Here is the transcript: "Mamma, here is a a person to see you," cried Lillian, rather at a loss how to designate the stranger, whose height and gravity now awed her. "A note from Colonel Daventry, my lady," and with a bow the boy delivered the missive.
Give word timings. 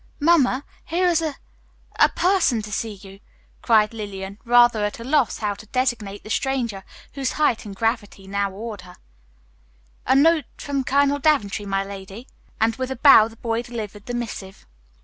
"Mamma, 0.19 0.63
here 0.85 1.05
is 1.07 1.21
a 1.21 1.35
a 1.99 2.09
person 2.09 2.63
to 2.63 2.71
see 2.71 2.93
you," 2.93 3.19
cried 3.61 3.93
Lillian, 3.93 4.39
rather 4.45 4.83
at 4.83 4.99
a 4.99 5.03
loss 5.03 5.37
how 5.37 5.53
to 5.53 5.67
designate 5.67 6.23
the 6.23 6.29
stranger, 6.31 6.83
whose 7.13 7.33
height 7.33 7.65
and 7.67 7.75
gravity 7.75 8.25
now 8.25 8.51
awed 8.51 8.81
her. 8.81 8.95
"A 10.07 10.15
note 10.15 10.45
from 10.57 10.83
Colonel 10.83 11.19
Daventry, 11.19 11.67
my 11.67 11.83
lady," 11.85 12.27
and 12.59 12.77
with 12.77 12.89
a 12.89 12.95
bow 12.95 13.27
the 13.27 13.35
boy 13.35 13.61
delivered 13.61 14.07
the 14.07 14.15
missive. 14.15 14.65